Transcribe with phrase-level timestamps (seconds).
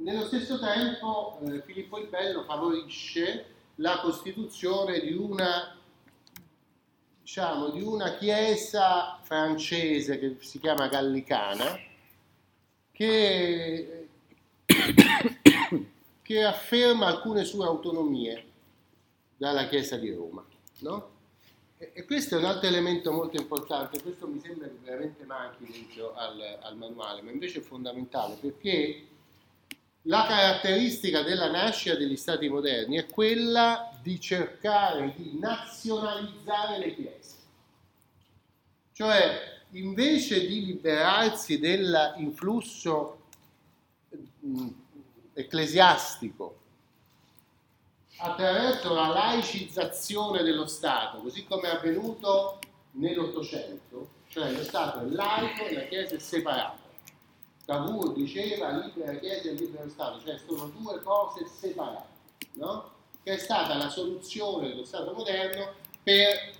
[0.00, 3.44] Nello stesso tempo eh, Filippo il Bello favorisce
[3.76, 5.76] la costituzione di una,
[7.20, 11.78] diciamo, di una chiesa francese che si chiama gallicana,
[12.92, 14.08] che,
[16.22, 18.44] che afferma alcune sue autonomie
[19.36, 20.42] dalla Chiesa di Roma.
[20.78, 21.10] No?
[21.76, 26.14] E, questo è un altro elemento molto importante, questo mi sembra che veramente manchi dentro
[26.14, 29.08] al, al manuale, ma invece è fondamentale perché
[30.10, 37.34] la caratteristica della nascita degli stati moderni è quella di cercare di nazionalizzare le chiese.
[38.92, 43.20] Cioè, invece di liberarsi dell'influsso
[44.44, 44.68] mm,
[45.32, 46.58] ecclesiastico
[48.16, 52.58] attraverso la laicizzazione dello Stato, così come è avvenuto
[52.92, 56.79] nell'Ottocento, cioè lo Stato è laico e la Chiesa è separata.
[57.70, 62.08] Cavour diceva libera Chiesa e libero Stato, cioè sono due cose separate,
[62.54, 62.90] no?
[63.22, 66.52] che è stata la soluzione dello Stato moderno per,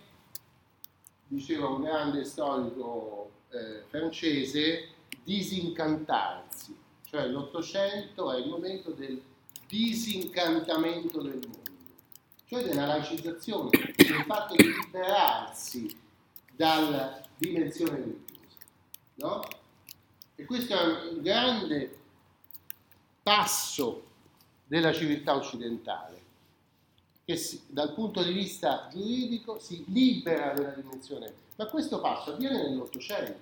[1.26, 4.90] diceva un grande storico eh, francese,
[5.24, 9.20] disincantarsi, cioè l'Ottocento è il momento del
[9.66, 11.70] disincantamento del mondo,
[12.46, 15.98] cioè della laicizzazione, del fatto di liberarsi
[16.54, 18.28] dalla dimensione religiosa.
[19.14, 19.58] No?
[20.40, 21.98] E questo è un grande
[23.22, 24.06] passo
[24.66, 26.18] della civiltà occidentale,
[27.26, 31.30] che si, dal punto di vista giuridico si libera dalla dimensione.
[31.56, 33.38] Ma questo passo avviene nell'Ottocento,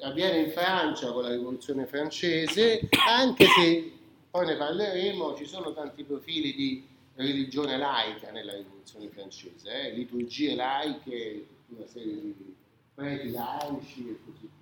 [0.00, 3.92] avviene in Francia con la rivoluzione francese, anche se
[4.28, 6.84] poi ne parleremo, ci sono tanti profili di
[7.14, 9.92] religione laica nella rivoluzione francese, eh?
[9.92, 12.56] liturgie laiche, una serie di
[12.92, 14.59] preti laici e così via.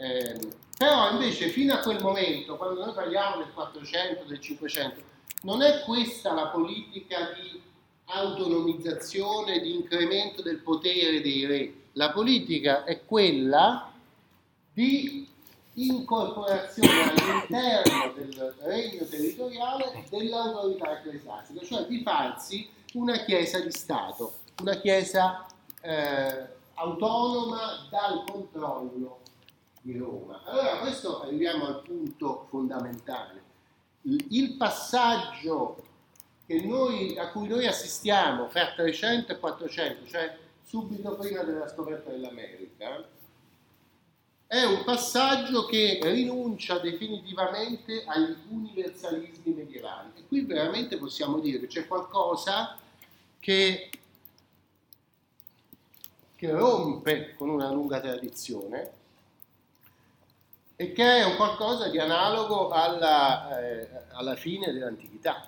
[0.00, 0.38] Eh,
[0.78, 5.02] però invece fino a quel momento, quando noi parliamo del 400, del 500,
[5.42, 7.60] non è questa la politica di
[8.06, 11.74] autonomizzazione, di incremento del potere dei re.
[11.92, 13.92] La politica è quella
[14.72, 15.28] di
[15.74, 24.76] incorporazione all'interno del regno territoriale dell'autorità ecclesiastica, cioè di farsi una chiesa di Stato, una
[24.76, 25.46] chiesa
[25.82, 29.18] eh, autonoma dal controllo
[29.80, 30.42] di Roma.
[30.44, 33.42] Allora questo arriviamo al punto fondamentale.
[34.02, 35.88] Il passaggio
[36.46, 43.06] noi, a cui noi assistiamo fra 300 e 400, cioè subito prima della scoperta dell'America,
[44.46, 50.10] è un passaggio che rinuncia definitivamente agli universalismi medievali.
[50.16, 52.76] E qui veramente possiamo dire che c'è qualcosa
[53.38, 53.90] che,
[56.34, 58.98] che rompe con una lunga tradizione
[60.80, 65.46] e che è un qualcosa di analogo alla, eh, alla fine dell'antichità.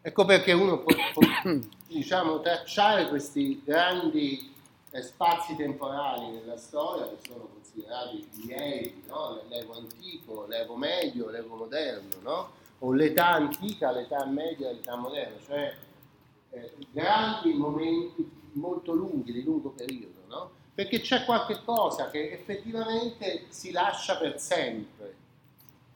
[0.00, 1.22] Ecco perché uno può, può
[1.86, 4.54] diciamo, tracciare questi grandi
[4.90, 9.42] eh, spazi temporali nella storia che sono considerati miei, no?
[9.50, 12.50] l'evo antico, l'evo medio, l'evo moderno, no?
[12.78, 15.74] o l'età antica, l'età media, l'età moderna, cioè
[16.52, 20.50] eh, grandi momenti molto lunghi, di lungo periodo, no?
[20.74, 25.14] Perché c'è qualche cosa che effettivamente si lascia per sempre,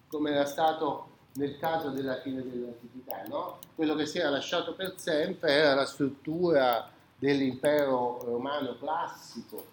[0.09, 3.59] come era stato nel caso della fine dell'antichità, no?
[3.75, 9.65] quello che si era lasciato per sempre era la struttura dell'impero romano classico,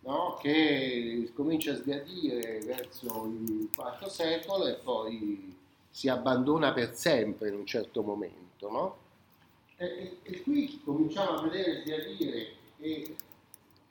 [0.00, 0.38] no?
[0.40, 5.56] che comincia a sbiadire verso il IV secolo e poi
[5.90, 8.70] si abbandona per sempre in un certo momento.
[8.70, 8.96] No?
[9.76, 13.16] E, e, e, qui cominciamo a vedere sbiadire e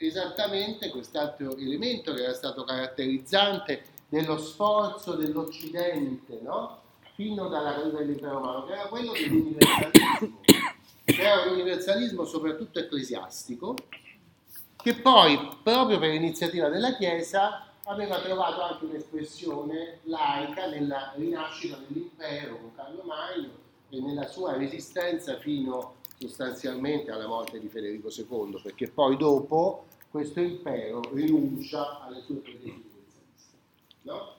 [0.07, 6.79] esattamente quest'altro elemento che era stato caratterizzante dello sforzo dell'Occidente no?
[7.15, 10.39] fino dalla caduta dell'impero romano, che era quello dell'universalismo,
[11.03, 13.75] che era un universalismo soprattutto ecclesiastico,
[14.77, 22.57] che poi, proprio per iniziativa della Chiesa, aveva trovato anche un'espressione laica nella rinascita dell'impero
[22.57, 23.49] con Carlo Magno
[23.89, 30.39] e nella sua resistenza fino sostanzialmente alla morte di Federico II, perché poi dopo questo
[30.39, 32.89] impero rinuncia alle sue pretese
[34.01, 34.35] no?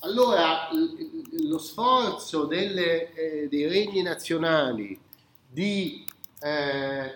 [0.00, 4.98] Allora, lo sforzo delle, eh, dei regni nazionali
[5.48, 6.04] di
[6.40, 7.14] eh,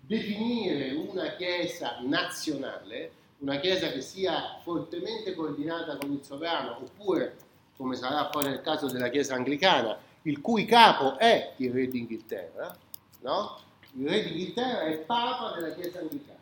[0.00, 7.36] definire una Chiesa nazionale, una Chiesa che sia fortemente coordinata con il sovrano, oppure,
[7.76, 12.76] come sarà poi nel caso della Chiesa anglicana, il cui capo è il re d'Inghilterra,
[13.20, 13.58] no?
[13.98, 16.38] Il re d'Inghilterra è papa della Chiesa anglicana.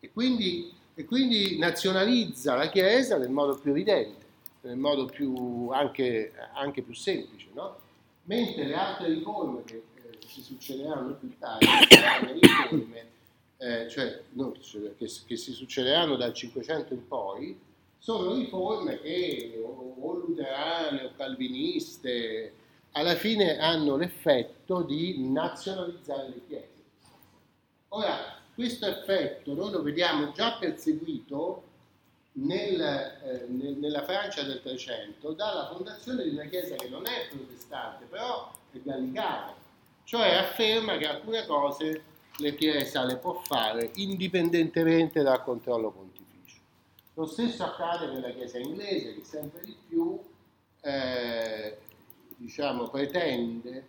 [0.00, 4.26] E quindi e quindi nazionalizza la Chiesa nel modo più evidente,
[4.62, 7.76] nel modo più, anche, anche, più semplice, no?
[8.24, 11.66] mentre le altre riforme che eh, si succederanno più tardi,
[12.40, 13.06] riforme,
[13.58, 14.50] eh, cioè, no,
[14.98, 17.56] che, che, si succederanno dal 500 in poi,
[17.96, 22.54] sono riforme che o, o luterane o calviniste
[22.92, 26.68] alla fine hanno l'effetto di nazionalizzare le chiese.
[27.88, 31.62] Ora, questo effetto noi lo vediamo già perseguito
[32.32, 37.28] nel, eh, nel, nella Francia del Trecento dalla fondazione di una chiesa che non è
[37.30, 39.54] protestante, però è gallicana,
[40.04, 42.02] cioè afferma che alcune cose
[42.38, 46.60] la Chiesa le può fare indipendentemente dal controllo pontificio.
[47.14, 50.20] Lo stesso accade nella Chiesa inglese che sempre di più
[50.82, 51.37] eh,
[52.48, 53.86] diciamo, pretende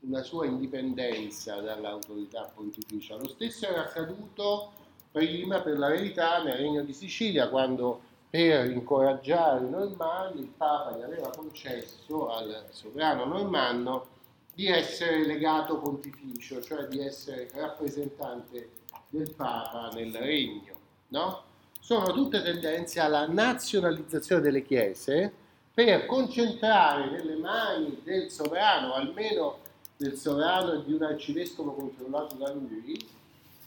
[0.00, 3.14] una sua indipendenza dall'autorità pontificia.
[3.14, 4.72] Lo stesso era accaduto
[5.12, 10.96] prima, per la verità, nel Regno di Sicilia, quando per incoraggiare i normanni il Papa
[10.96, 14.06] gli aveva concesso al sovrano normanno
[14.52, 18.70] di essere legato pontificio, cioè di essere rappresentante
[19.10, 20.74] del Papa nel regno.
[21.08, 21.42] No?
[21.78, 25.41] Sono tutte tendenze alla nazionalizzazione delle chiese
[25.74, 29.58] per concentrare nelle mani del sovrano, almeno
[29.96, 32.98] del sovrano di un arcivescovo controllato da lui,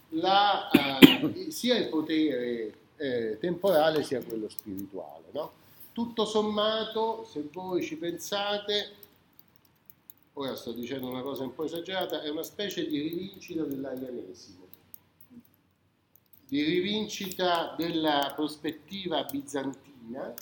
[0.10, 5.26] la, eh, sia il potere eh, temporale sia quello spirituale.
[5.32, 5.52] No?
[5.92, 8.92] Tutto sommato, se voi ci pensate,
[10.34, 14.64] ora sto dicendo una cosa un po' esagerata, è una specie di rivincita dell'arianesimo,
[16.48, 20.34] di rivincita della prospettiva bizantina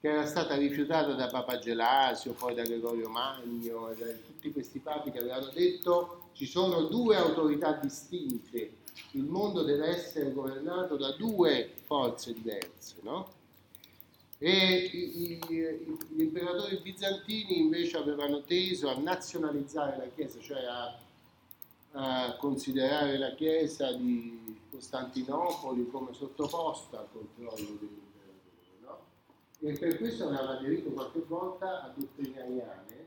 [0.00, 5.10] che era stata rifiutata da Papa Gelasio, poi da Gregorio Magno da tutti questi papi
[5.10, 8.76] che avevano detto ci sono due autorità distinte,
[9.12, 13.32] il mondo deve essere governato da due forze diverse, no?
[14.38, 20.98] E gli imperatori bizantini invece avevano teso a nazionalizzare la Chiesa, cioè a,
[21.92, 28.05] a considerare la Chiesa di Costantinopoli come sottoposta al controllo dell'imperatore
[29.60, 33.06] e per questo aveva aderito qualche volta a dottrine ariane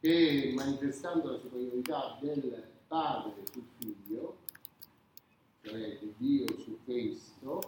[0.00, 4.38] che manifestando la superiorità del padre sul figlio,
[5.62, 7.60] cioè di Dio su Cristo,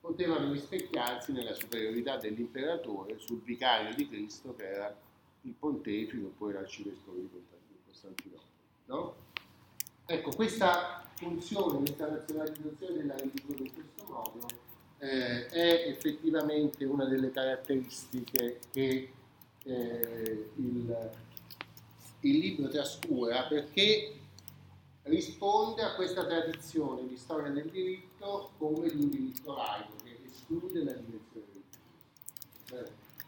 [0.00, 4.96] potevano rispecchiarsi nella superiorità dell'imperatore sul vicario di Cristo che era
[5.42, 7.28] il pontefice oppure l'arcivescovo di
[7.86, 8.44] Costantinopoli.
[8.86, 9.14] No?
[10.06, 14.46] Ecco, questa funzione, questa nazionalizzazione della religione in questo modo
[14.98, 19.12] eh, è effettivamente una delle caratteristiche che
[19.64, 21.10] eh, il,
[22.20, 24.12] il libro trascura perché
[25.02, 30.82] risponde a questa tradizione di storia del diritto come di un diritto laico che esclude
[30.82, 31.25] la libertà